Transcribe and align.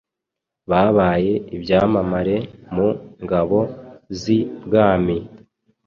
babaye 0.69 1.33
ibyamamare 1.55 2.37
mu 2.75 2.89
ngabo 3.23 3.59
z’i 4.19 4.37
bwami 4.65 5.17